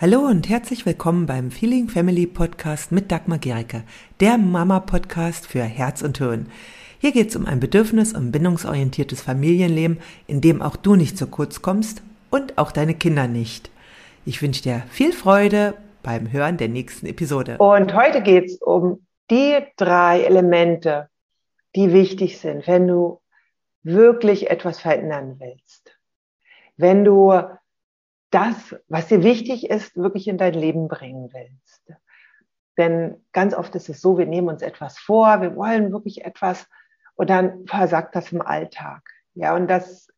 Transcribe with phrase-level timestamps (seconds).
[0.00, 3.82] Hallo und herzlich willkommen beim Feeling Family Podcast mit Dagmar Gericke,
[4.20, 6.50] der Mama-Podcast für Herz und Hirn.
[7.00, 11.26] Hier geht es um ein bedürfnis- und bindungsorientiertes Familienleben, in dem auch du nicht zu
[11.26, 13.70] kurz kommst und auch deine Kinder nicht.
[14.24, 17.58] Ich wünsche dir viel Freude beim Hören der nächsten Episode.
[17.58, 21.10] Und heute geht es um die drei Elemente,
[21.76, 23.20] die wichtig sind, wenn du
[23.82, 25.94] wirklich etwas verändern willst.
[26.78, 27.34] Wenn du
[28.30, 31.92] das, was dir wichtig ist, wirklich in dein Leben bringen willst.
[32.78, 36.68] Denn ganz oft ist es so, wir nehmen uns etwas vor, wir wollen wirklich etwas
[37.14, 39.02] und dann versagt das im Alltag.
[39.34, 40.08] Ja, und das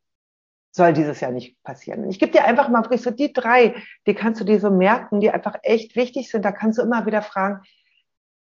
[0.70, 2.08] soll dieses Jahr nicht passieren.
[2.08, 3.74] Ich gebe dir einfach mal wirklich so die drei,
[4.06, 6.44] die kannst du dir so merken, die einfach echt wichtig sind.
[6.44, 7.62] Da kannst du immer wieder fragen,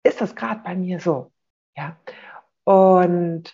[0.04, 1.32] ist das gerade bei mir so?
[1.76, 1.98] Ja.
[2.64, 3.54] Und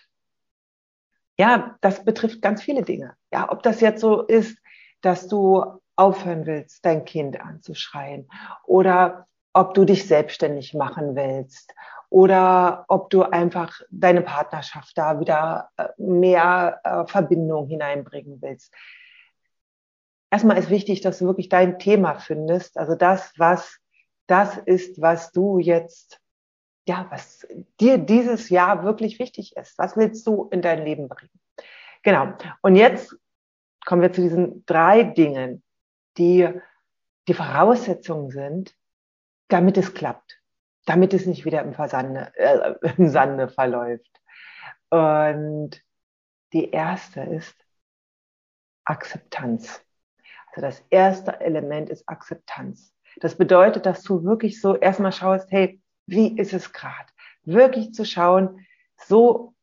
[1.38, 3.16] ja, das betrifft ganz viele Dinge.
[3.32, 4.58] Ja, ob das jetzt so ist,
[5.00, 8.28] dass du aufhören willst, dein Kind anzuschreien
[8.66, 11.74] oder ob du dich selbstständig machen willst
[12.10, 18.74] oder ob du einfach deine Partnerschaft da wieder äh, mehr äh, Verbindung hineinbringen willst.
[20.30, 23.78] Erstmal ist wichtig, dass du wirklich dein Thema findest, also das, was
[24.26, 26.18] das ist, was du jetzt,
[26.88, 27.46] ja, was
[27.80, 29.78] dir dieses Jahr wirklich wichtig ist.
[29.78, 31.30] Was willst du in dein Leben bringen?
[32.02, 32.32] Genau.
[32.62, 33.14] Und jetzt
[33.84, 35.62] kommen wir zu diesen drei Dingen,
[36.18, 36.48] die
[37.28, 38.74] die Voraussetzungen sind,
[39.48, 40.40] damit es klappt,
[40.86, 44.10] damit es nicht wieder im, Versande, äh, im Sande verläuft.
[44.90, 45.82] Und
[46.52, 47.56] die erste ist
[48.84, 49.84] Akzeptanz.
[50.48, 52.92] Also das erste Element ist Akzeptanz.
[53.20, 57.06] Das bedeutet, dass du wirklich so erstmal schaust, hey, wie ist es gerade?
[57.44, 59.54] Wirklich zu schauen, so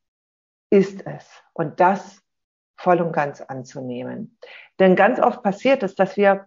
[0.70, 1.27] ist es.
[1.53, 2.23] Und das
[2.77, 4.38] voll und ganz anzunehmen.
[4.80, 6.45] Denn ganz oft passiert es, dass wir,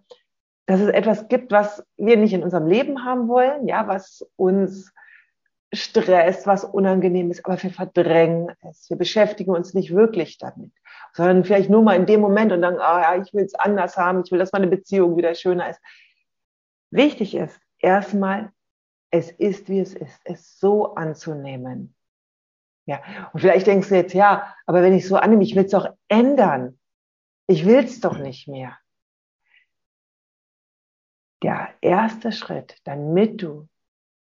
[0.65, 4.91] dass es etwas gibt, was wir nicht in unserem Leben haben wollen, ja, was uns
[5.73, 8.89] stresst, was unangenehm ist, aber wir verdrängen es.
[8.89, 10.71] Wir beschäftigen uns nicht wirklich damit,
[11.13, 13.97] sondern vielleicht nur mal in dem Moment und dann, ah ja, ich will es anders
[13.97, 15.81] haben, ich will, dass meine Beziehung wieder schöner ist.
[16.91, 18.51] Wichtig ist erstmal,
[19.09, 21.95] es ist, wie es ist, es so anzunehmen.
[22.85, 25.71] Ja, und vielleicht denkst du jetzt, ja, aber wenn ich so annehme, ich will es
[25.71, 26.79] doch ändern.
[27.47, 28.77] Ich will es doch nicht mehr.
[31.41, 33.67] Der erste Schritt, damit du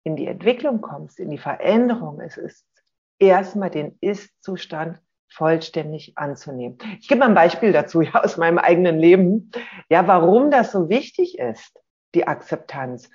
[0.03, 2.65] in die Entwicklung kommst, in die Veränderung, es ist
[3.19, 6.77] erstmal den Ist-Zustand vollständig anzunehmen.
[6.99, 9.51] Ich gebe mal ein Beispiel dazu, ja, aus meinem eigenen Leben.
[9.89, 11.79] Ja, warum das so wichtig ist,
[12.13, 13.09] die Akzeptanz.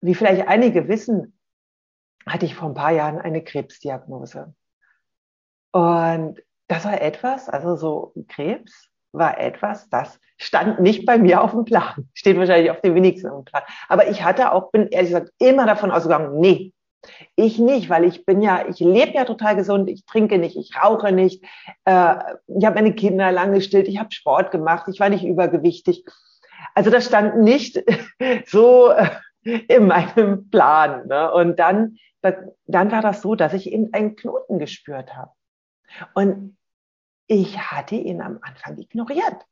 [0.00, 1.38] Wie vielleicht einige wissen,
[2.26, 4.54] hatte ich vor ein paar Jahren eine Krebsdiagnose.
[5.72, 11.52] Und das war etwas, also so Krebs war etwas, das stand nicht bei mir auf
[11.52, 12.08] dem Plan.
[12.12, 13.62] Steht wahrscheinlich auf dem wenigsten auf dem Plan.
[13.88, 16.72] Aber ich hatte auch, bin ehrlich gesagt, immer davon ausgegangen, nee,
[17.36, 20.76] ich nicht, weil ich bin ja, ich lebe ja total gesund, ich trinke nicht, ich
[20.76, 21.42] rauche nicht,
[21.84, 22.16] äh,
[22.46, 26.04] ich habe meine Kinder lang gestillt, ich habe Sport gemacht, ich war nicht übergewichtig.
[26.74, 27.82] Also das stand nicht
[28.46, 29.08] so äh,
[29.44, 31.06] in meinem Plan.
[31.06, 31.32] Ne?
[31.32, 31.96] Und dann
[32.66, 35.30] dann war das so, dass ich eben einen Knoten gespürt habe.
[36.14, 36.56] Und
[37.26, 39.46] ich hatte ihn am Anfang ignoriert.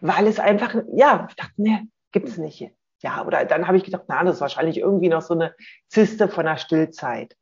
[0.00, 2.72] Weil es einfach, ja, ich dachte, ne, gibt's nicht.
[3.00, 5.54] Ja, oder dann habe ich gedacht, na, das ist wahrscheinlich irgendwie noch so eine
[5.88, 7.36] Zyste von der Stillzeit.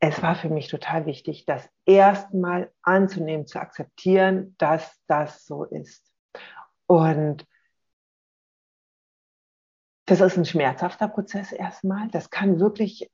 [0.00, 6.12] Es war für mich total wichtig, das erstmal anzunehmen, zu akzeptieren, dass das so ist.
[6.86, 7.46] Und
[10.04, 12.08] das ist ein schmerzhafter Prozess erstmal.
[12.08, 13.10] Das kann wirklich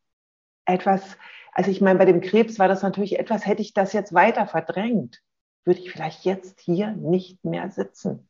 [0.67, 1.17] etwas,
[1.53, 4.47] also ich meine, bei dem Krebs war das natürlich etwas, hätte ich das jetzt weiter
[4.47, 5.23] verdrängt,
[5.65, 8.29] würde ich vielleicht jetzt hier nicht mehr sitzen.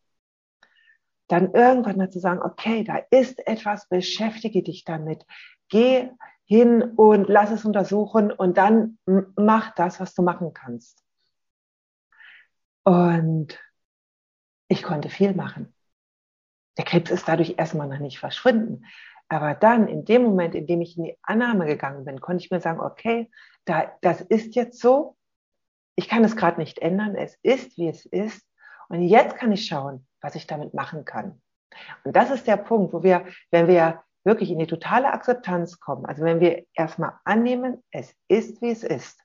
[1.29, 5.25] Dann irgendwann mal zu sagen, okay, da ist etwas, beschäftige dich damit.
[5.69, 6.11] Geh
[6.45, 8.99] hin und lass es untersuchen und dann
[9.37, 11.03] mach das, was du machen kannst.
[12.83, 13.59] Und
[14.69, 15.75] ich konnte viel machen.
[16.77, 18.85] Der Krebs ist dadurch erstmal noch nicht verschwunden.
[19.35, 22.51] Aber dann, in dem Moment, in dem ich in die Annahme gegangen bin, konnte ich
[22.51, 23.31] mir sagen, okay,
[23.65, 25.17] da, das ist jetzt so.
[25.97, 27.17] Ich kann es gerade nicht ändern.
[27.17, 28.47] Es ist, wie es ist.
[28.89, 31.41] Und jetzt kann ich schauen, was ich damit machen kann.
[32.05, 36.07] Und das ist der Punkt, wo wir, wenn wir wirklich in die totale Akzeptanz kommen,
[36.07, 39.21] also wenn wir erstmal annehmen, es ist, wie es ist.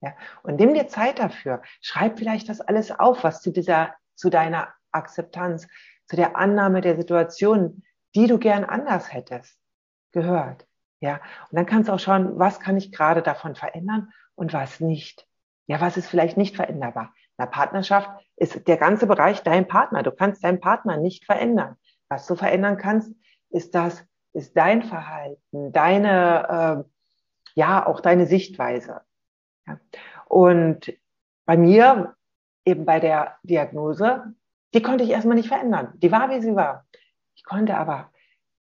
[0.00, 1.62] Ja, und nimm dir Zeit dafür.
[1.80, 5.68] Schreib vielleicht das alles auf, was zu dieser, zu deiner Akzeptanz
[6.06, 9.58] zu der Annahme der Situation, die du gern anders hättest,
[10.12, 10.66] gehört.
[11.00, 11.20] Ja,
[11.50, 15.26] und dann kannst du auch schauen, was kann ich gerade davon verändern und was nicht.
[15.66, 17.12] Ja, was ist vielleicht nicht veränderbar?
[17.38, 20.02] In der Partnerschaft ist der ganze Bereich dein Partner.
[20.02, 21.76] Du kannst deinen Partner nicht verändern.
[22.08, 23.12] Was du verändern kannst,
[23.50, 26.90] ist das, ist dein Verhalten, deine, äh,
[27.54, 29.00] ja, auch deine Sichtweise.
[29.66, 29.80] Ja.
[30.26, 30.92] Und
[31.46, 32.14] bei mir,
[32.64, 34.34] eben bei der Diagnose,
[34.74, 35.92] die konnte ich erstmal nicht verändern.
[35.96, 36.86] Die war, wie sie war.
[37.34, 38.12] Ich konnte aber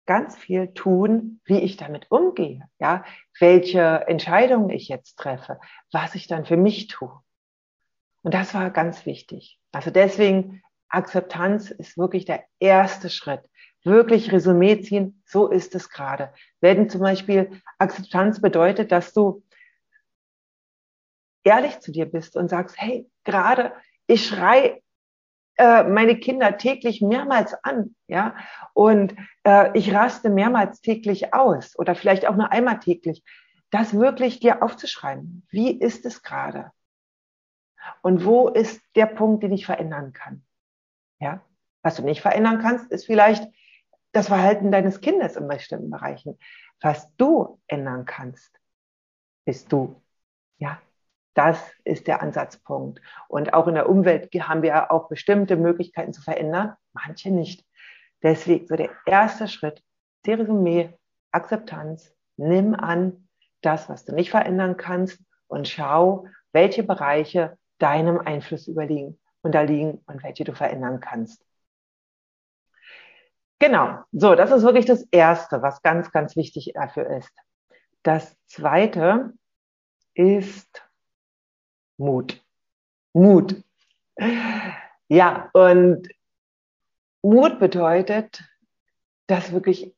[0.07, 3.05] ganz viel tun, wie ich damit umgehe, ja,
[3.39, 5.61] welche Entscheidungen ich jetzt treffe,
[5.93, 7.13] was ich dann für mich tue.
[8.23, 9.61] Und das war ganz wichtig.
[9.73, 13.43] Also deswegen Akzeptanz ist wirklich der erste Schritt.
[13.85, 16.35] Wirklich Resümee ziehen, so ist es gerade.
[16.61, 19.43] Wenn zum Beispiel Akzeptanz bedeutet, dass du
[21.45, 23.73] ehrlich zu dir bist und sagst, hey, gerade
[24.07, 24.83] ich schrei
[25.61, 28.35] äh, meine Kinder täglich mehrmals an, ja,
[28.73, 29.15] und
[29.45, 33.23] äh, ich raste mehrmals täglich aus oder vielleicht auch nur einmal täglich,
[33.71, 35.47] das wirklich dir aufzuschreiben.
[35.51, 36.73] Wie ist es gerade?
[38.01, 40.47] Und wo ist der Punkt, den ich verändern kann?
[41.19, 41.43] Ja,
[41.83, 43.47] was du nicht verändern kannst, ist vielleicht
[44.12, 46.39] das Verhalten deines Kindes in bestimmten Bereichen.
[46.81, 48.59] Was du ändern kannst,
[49.45, 50.01] bist du.
[50.57, 50.81] Ja,
[51.35, 53.00] das ist der Ansatzpunkt.
[53.29, 57.65] Und auch in der Umwelt haben wir auch bestimmte Möglichkeiten zu verändern, manche nicht.
[58.23, 59.82] Deswegen so der erste Schritt,
[60.27, 60.93] Resümee,
[61.31, 63.29] Akzeptanz, nimm an
[63.62, 70.23] das, was du nicht verändern kannst und schau, welche Bereiche deinem Einfluss überliegen, unterliegen und
[70.23, 71.44] welche du verändern kannst.
[73.59, 77.31] Genau, so, das ist wirklich das Erste, was ganz, ganz wichtig dafür ist.
[78.03, 79.35] Das Zweite
[80.15, 80.83] ist
[82.00, 82.43] Mut.
[83.12, 83.62] Mut.
[85.08, 86.08] Ja, und
[87.23, 88.43] Mut bedeutet,
[89.26, 89.94] das wirklich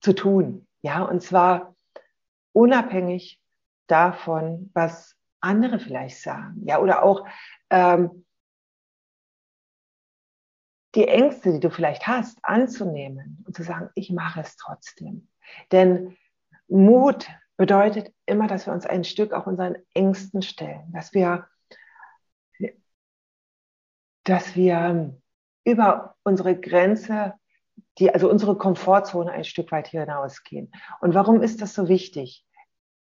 [0.00, 0.68] zu tun.
[0.82, 1.74] Ja, und zwar
[2.52, 3.40] unabhängig
[3.86, 6.60] davon, was andere vielleicht sagen.
[6.66, 7.26] Ja, oder auch
[7.70, 8.26] ähm,
[10.94, 15.28] die Ängste, die du vielleicht hast, anzunehmen und zu sagen, ich mache es trotzdem.
[15.72, 16.16] Denn
[16.68, 17.26] Mut
[17.58, 21.46] bedeutet immer, dass wir uns ein Stück auch unseren Ängsten stellen, dass wir,
[24.24, 25.20] dass wir
[25.64, 27.34] über unsere Grenze,
[27.98, 30.72] die, also unsere Komfortzone ein Stück weit hinausgehen.
[31.00, 32.46] Und warum ist das so wichtig?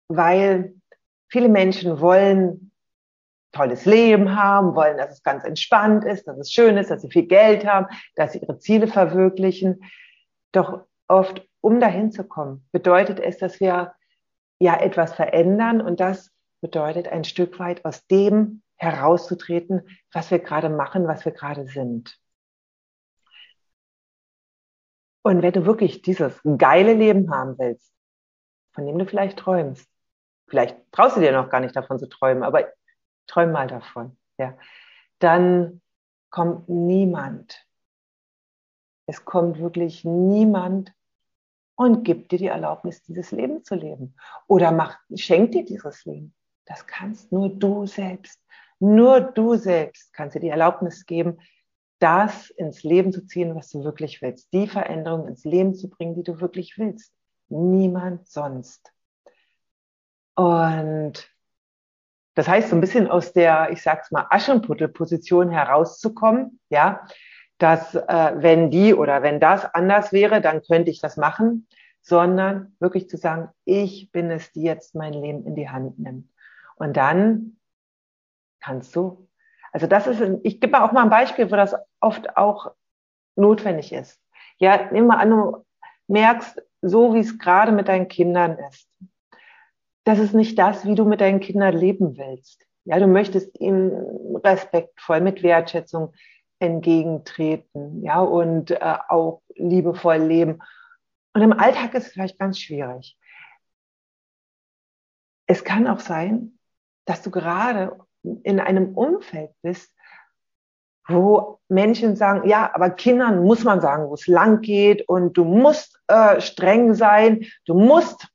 [0.08, 0.76] Weil
[1.30, 2.72] viele Menschen wollen
[3.52, 7.12] tolles Leben haben, wollen, dass es ganz entspannt ist, dass es schön ist, dass sie
[7.12, 9.84] viel Geld haben, dass sie ihre Ziele verwirklichen.
[10.54, 13.94] Doch oft, um dahin zu kommen, bedeutet es, dass wir
[14.60, 16.32] ja etwas verändern und das
[16.62, 22.18] bedeutet ein Stück weit aus dem herauszutreten, was wir gerade machen, was wir gerade sind.
[25.24, 27.92] Und wenn du wirklich dieses geile Leben haben willst,
[28.74, 29.90] von dem du vielleicht träumst,
[30.48, 32.72] vielleicht traust du dir noch gar nicht davon zu träumen, aber
[33.28, 34.58] träum mal davon, ja,
[35.20, 35.82] dann
[36.30, 37.66] kommt niemand,
[39.08, 40.94] es kommt wirklich niemand
[41.78, 44.16] und gib dir die Erlaubnis, dieses Leben zu leben.
[44.48, 46.34] Oder mach, schenk dir dieses Leben.
[46.66, 48.42] Das kannst nur du selbst.
[48.80, 51.40] Nur du selbst kannst dir die Erlaubnis geben,
[52.00, 54.52] das ins Leben zu ziehen, was du wirklich willst.
[54.54, 57.14] Die Veränderung ins Leben zu bringen, die du wirklich willst.
[57.48, 58.92] Niemand sonst.
[60.36, 61.30] Und
[62.34, 67.06] das heißt, so ein bisschen aus der, ich sag's mal, Aschenputtelposition herauszukommen, ja,
[67.58, 71.68] dass äh, wenn die oder wenn das anders wäre, dann könnte ich das machen,
[72.02, 76.30] sondern wirklich zu sagen, ich bin es, die jetzt mein Leben in die Hand nimmt.
[76.76, 77.58] Und dann
[78.60, 79.28] kannst du,
[79.72, 82.72] also das ist, ich gebe auch mal ein Beispiel, wo das oft auch
[83.36, 84.22] notwendig ist.
[84.58, 85.66] Ja, nimm mal an, du
[86.08, 88.88] merkst, so wie es gerade mit deinen Kindern ist.
[90.04, 92.66] Das ist nicht das, wie du mit deinen Kindern leben willst.
[92.86, 96.14] Ja, du möchtest ihnen respektvoll, mit Wertschätzung,
[96.60, 100.60] entgegentreten, ja, und äh, auch liebevoll leben.
[101.34, 103.18] Und im Alltag ist es vielleicht ganz schwierig.
[105.46, 106.60] Es kann auch sein,
[107.06, 107.98] dass du gerade
[108.44, 109.94] in einem Umfeld bist,
[111.08, 115.46] wo Menschen sagen, ja, aber Kindern muss man sagen, wo es lang geht und du
[115.46, 118.28] musst äh, streng sein, du musst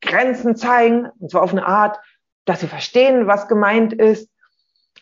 [0.00, 2.00] Grenzen zeigen, und zwar auf eine Art,
[2.44, 4.30] dass sie verstehen, was gemeint ist.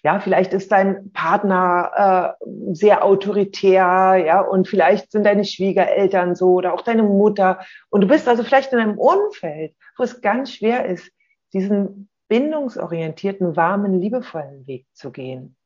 [0.03, 6.55] Ja, vielleicht ist dein Partner äh, sehr autoritär, ja, und vielleicht sind deine Schwiegereltern so
[6.55, 7.61] oder auch deine Mutter.
[7.91, 11.11] Und du bist also vielleicht in einem Umfeld, wo es ganz schwer ist,
[11.53, 15.57] diesen bindungsorientierten, warmen, liebevollen Weg zu gehen.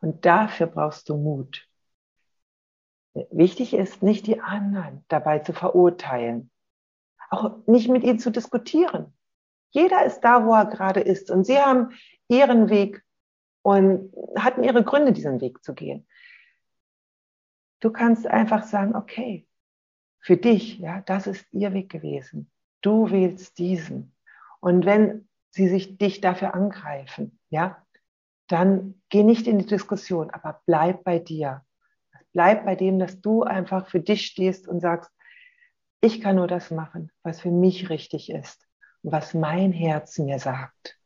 [0.00, 1.66] Und dafür brauchst du Mut.
[3.30, 6.50] Wichtig ist, nicht die anderen dabei zu verurteilen.
[7.30, 9.12] Auch nicht mit ihnen zu diskutieren.
[9.70, 11.30] Jeder ist da, wo er gerade ist.
[11.30, 11.90] Und sie haben
[12.28, 13.02] ihren Weg
[13.62, 16.06] und hatten ihre Gründe, diesen Weg zu gehen.
[17.80, 19.46] Du kannst einfach sagen, okay,
[20.20, 22.50] für dich, ja, das ist ihr Weg gewesen.
[22.80, 24.14] Du wählst diesen.
[24.60, 27.84] Und wenn sie sich dich dafür angreifen, ja,
[28.48, 31.64] dann geh nicht in die Diskussion, aber bleib bei dir.
[32.32, 35.10] Bleib bei dem, dass du einfach für dich stehst und sagst,
[36.00, 38.66] ich kann nur das machen, was für mich richtig ist
[39.02, 40.97] und was mein Herz mir sagt.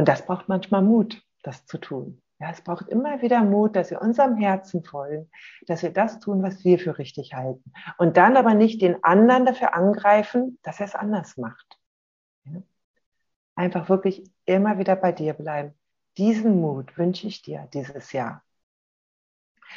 [0.00, 2.22] Und das braucht manchmal Mut, das zu tun.
[2.38, 5.30] Ja, es braucht immer wieder Mut, dass wir unserem Herzen folgen,
[5.66, 7.70] dass wir das tun, was wir für richtig halten.
[7.98, 11.78] Und dann aber nicht den anderen dafür angreifen, dass er es anders macht.
[12.46, 12.62] Ja?
[13.56, 15.74] Einfach wirklich immer wieder bei dir bleiben.
[16.16, 18.42] Diesen Mut wünsche ich dir dieses Jahr.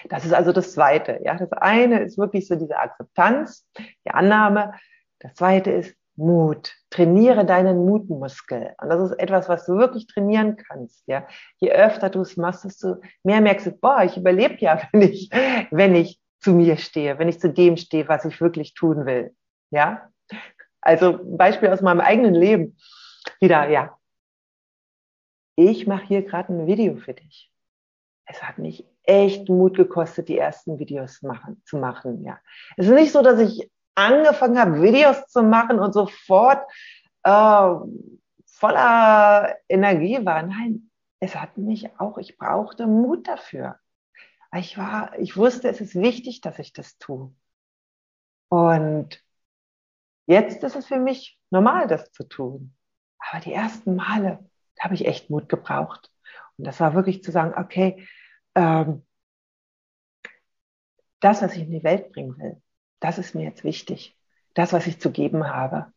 [0.08, 1.20] Das ist also das Zweite.
[1.22, 3.68] Ja, das eine ist wirklich so diese Akzeptanz,
[4.06, 4.74] die Annahme.
[5.20, 6.74] Das Zweite ist Mut.
[6.90, 8.74] Trainiere deinen Mutmuskel.
[8.82, 11.04] Und das ist etwas, was du wirklich trainieren kannst.
[11.08, 11.28] Ja,
[11.58, 15.30] je öfter du es machst, desto mehr merkst du, boah, ich überlebe ja, wenn ich,
[15.72, 19.36] wenn ich zu mir stehe, wenn ich zu dem stehe, was ich wirklich tun will.
[19.72, 20.10] Ja,
[20.82, 22.78] also Beispiel aus meinem eigenen Leben.
[23.40, 23.98] Wieder, ja.
[25.56, 27.52] Ich mache hier gerade ein Video für dich.
[28.26, 32.24] Es hat mich echt Mut gekostet, die ersten Videos machen, zu machen.
[32.24, 32.40] Ja,
[32.78, 36.66] es ist nicht so, dass ich angefangen habe, Videos zu machen und sofort
[37.24, 37.76] äh,
[38.46, 40.44] voller Energie war.
[40.44, 43.80] Nein, es hat mich auch, ich brauchte Mut dafür.
[44.56, 47.34] Ich war, ich wusste, es ist wichtig, dass ich das tue.
[48.50, 49.24] Und
[50.28, 52.76] jetzt ist es für mich normal, das zu tun.
[53.18, 56.12] Aber die ersten Male, da habe ich echt Mut gebraucht.
[56.58, 58.08] Und das war wirklich zu sagen, okay,
[58.56, 59.06] ähm,
[61.20, 62.62] das, was ich in die Welt bringen will,
[63.04, 64.18] das ist mir jetzt wichtig.
[64.54, 65.92] Das, was ich zu geben habe.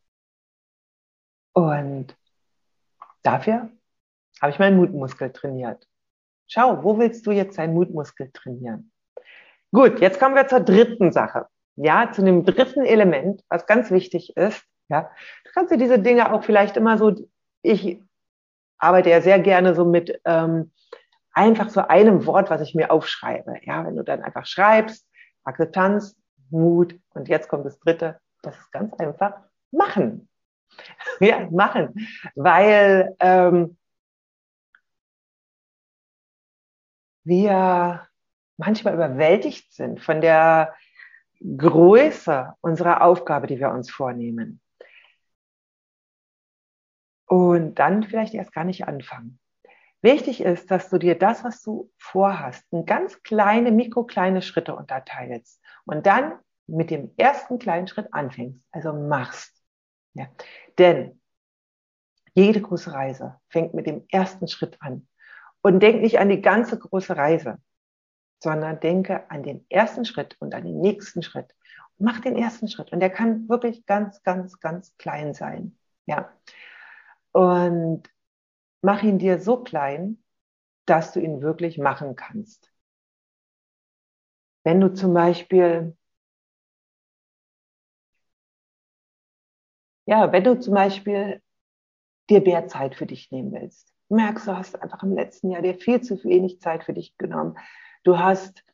[1.53, 2.17] Und
[3.23, 3.71] dafür
[4.43, 5.87] habe ich meinen Mutmuskel trainiert.
[6.49, 8.93] Schau, wo willst du jetzt deinen Mutmuskel trainieren?
[9.73, 11.47] Gut, jetzt kommen wir zur dritten Sache.
[11.77, 14.65] Ja, zu dem dritten Element, was ganz wichtig ist.
[14.89, 15.11] Ja,
[15.45, 17.15] du kannst dir diese Dinge auch vielleicht immer so,
[17.63, 18.01] ich
[18.79, 20.73] arbeite ja sehr gerne so mit ähm,
[21.33, 23.59] einfach so einem Wort, was ich mir aufschreibe.
[23.63, 25.07] Ja, wenn du dann einfach schreibst,
[25.45, 26.17] Akzeptanz,
[26.51, 26.99] Mut.
[27.15, 28.21] Und jetzt kommt das Dritte.
[28.43, 29.43] Das ist ganz einfach.
[29.71, 30.29] Machen.
[31.21, 32.09] ja, machen.
[32.35, 33.77] Weil ähm,
[37.25, 38.07] wir
[38.57, 40.75] manchmal überwältigt sind von der
[41.41, 44.61] Größe unserer Aufgabe, die wir uns vornehmen.
[47.27, 49.39] Und dann vielleicht erst gar nicht anfangen.
[50.01, 55.61] Wichtig ist, dass du dir das, was du vorhast, in ganz kleine, mikrokleine Schritte unterteilst
[55.87, 59.63] und dann mit dem ersten kleinen Schritt anfängst, also machst.
[60.15, 60.27] Ja.
[60.79, 61.21] Denn
[62.35, 65.09] jede große Reise fängt mit dem ersten Schritt an.
[65.63, 67.59] Und denk nicht an die ganze große Reise,
[68.43, 71.55] sondern denke an den ersten Schritt und an den nächsten Schritt.
[71.99, 75.79] Mach den ersten Schritt und der kann wirklich ganz, ganz, ganz klein sein.
[76.05, 76.31] Ja.
[77.33, 78.03] Und
[78.83, 80.23] mach ihn dir so klein,
[80.85, 82.71] dass du ihn wirklich machen kannst.
[84.67, 85.97] Wenn du zum Beispiel,
[90.07, 91.41] ja, wenn du zum Beispiel
[92.29, 95.77] dir mehr Zeit für dich nehmen willst, merkst du, hast einfach im letzten Jahr dir
[95.77, 97.57] viel zu wenig Zeit für dich genommen.
[98.03, 98.65] Du hast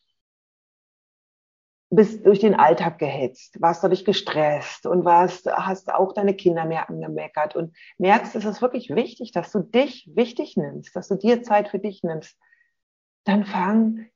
[1.90, 6.88] bist durch den Alltag gehetzt, warst dadurch gestresst und warst, hast auch deine Kinder mehr
[6.88, 11.42] angemeckert und merkst, es ist wirklich wichtig, dass du dich wichtig nimmst, dass du dir
[11.42, 12.38] Zeit für dich nimmst
[13.24, 14.06] dann fang,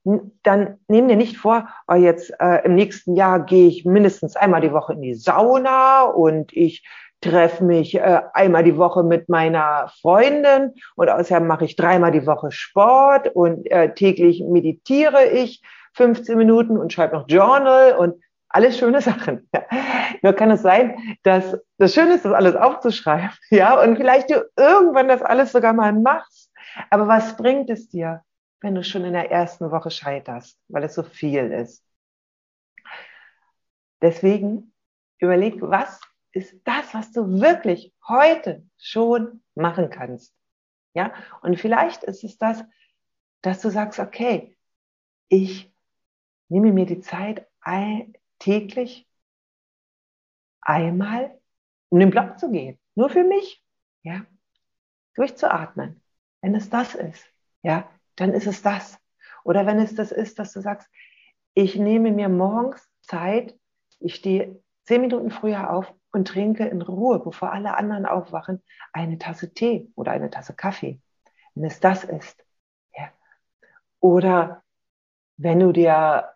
[0.43, 4.61] dann nehm dir nicht vor, oh, jetzt äh, im nächsten Jahr gehe ich mindestens einmal
[4.61, 6.85] die Woche in die Sauna und ich
[7.21, 12.27] treffe mich äh, einmal die Woche mit meiner Freundin und außerdem mache ich dreimal die
[12.27, 18.77] Woche Sport und äh, täglich meditiere ich 15 Minuten und schreibe noch Journal und alles
[18.77, 19.49] schöne Sachen.
[20.21, 24.45] Nur kann es sein, dass das Schöne ist, das alles aufzuschreiben, ja, und vielleicht du
[24.57, 26.51] irgendwann das alles sogar mal machst.
[26.89, 28.21] Aber was bringt es dir?
[28.61, 31.83] Wenn du schon in der ersten Woche scheiterst, weil es so viel ist.
[34.01, 34.73] Deswegen
[35.19, 35.99] überleg, was
[36.31, 40.33] ist das, was du wirklich heute schon machen kannst?
[40.93, 42.63] Ja, und vielleicht ist es das,
[43.41, 44.57] dass du sagst, okay,
[45.29, 45.71] ich
[46.49, 47.47] nehme mir die Zeit
[48.39, 49.07] täglich
[50.61, 51.39] einmal
[51.89, 53.63] um den Block zu gehen, nur für mich,
[54.03, 54.25] ja,
[55.15, 56.01] durchzuatmen,
[56.41, 57.25] wenn es das ist,
[57.63, 58.99] ja, dann ist es das.
[59.43, 60.89] Oder wenn es das ist, dass du sagst,
[61.53, 63.57] ich nehme mir morgens Zeit,
[63.99, 68.61] ich stehe zehn Minuten früher auf und trinke in Ruhe, bevor alle anderen aufwachen,
[68.93, 71.01] eine Tasse Tee oder eine Tasse Kaffee.
[71.55, 72.43] wenn es das ist.
[72.95, 73.09] Ja.
[73.99, 74.63] Oder
[75.37, 76.29] wenn du dir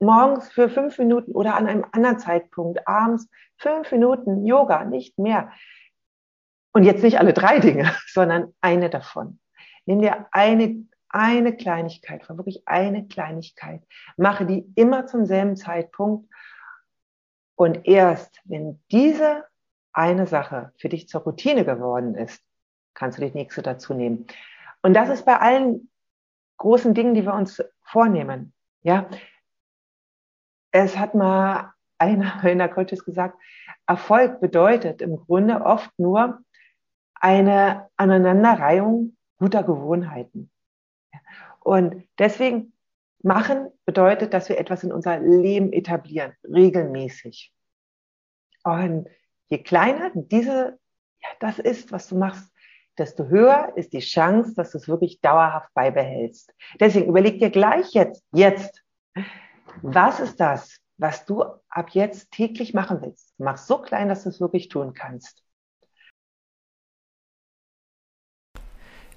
[0.00, 5.52] morgens für fünf Minuten oder an einem anderen Zeitpunkt abends fünf Minuten Yoga, nicht mehr.
[6.72, 9.40] Und jetzt nicht alle drei Dinge, sondern eine davon.
[9.86, 13.82] Nimm dir eine, eine Kleinigkeit vor, wirklich eine Kleinigkeit.
[14.16, 16.28] Mache die immer zum selben Zeitpunkt.
[17.54, 19.44] Und erst, wenn diese
[19.92, 22.42] eine Sache für dich zur Routine geworden ist,
[22.94, 24.26] kannst du die nächste dazu nehmen.
[24.82, 25.88] Und das ist bei allen
[26.56, 28.52] großen Dingen, die wir uns vornehmen.
[28.82, 29.08] Ja,
[30.72, 33.38] es hat mal einer meiner Coaches gesagt,
[33.86, 36.40] Erfolg bedeutet im Grunde oft nur
[37.14, 40.50] eine Aneinanderreihung guter Gewohnheiten.
[41.64, 42.74] Und deswegen
[43.22, 47.52] machen bedeutet, dass wir etwas in unser Leben etablieren, regelmäßig.
[48.62, 49.08] Und
[49.48, 50.78] je kleiner diese,
[51.22, 52.52] ja, das ist, was du machst,
[52.98, 56.52] desto höher ist die Chance, dass du es wirklich dauerhaft beibehältst.
[56.78, 58.84] Deswegen überleg dir gleich jetzt, jetzt,
[59.82, 63.34] was ist das, was du ab jetzt täglich machen willst?
[63.38, 65.43] Mach so klein, dass du es wirklich tun kannst.